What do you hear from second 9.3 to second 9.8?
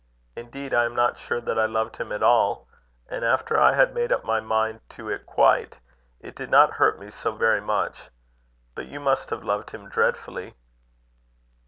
loved